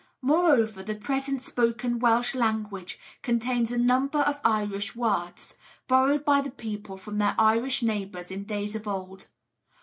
[0.23, 5.53] Moreover, the present spoken Welsh language contains a number of Irish words,
[5.87, 9.27] borrowed by the people from their Irish neighbours in days of old.